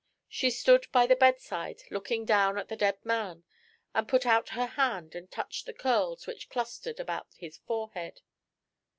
[0.27, 3.43] She stood by the bedside looking down at the dead man,
[3.93, 8.21] and put out her hand and touched the curls which clustered about his forehead.